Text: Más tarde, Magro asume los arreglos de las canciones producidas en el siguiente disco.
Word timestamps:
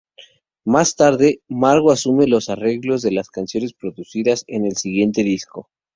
Más 0.65 0.95
tarde, 0.95 1.41
Magro 1.47 1.91
asume 1.91 2.25
los 2.25 2.49
arreglos 2.49 3.03
de 3.03 3.11
las 3.11 3.29
canciones 3.29 3.73
producidas 3.75 4.43
en 4.47 4.65
el 4.65 4.75
siguiente 4.75 5.21
disco. 5.21 5.69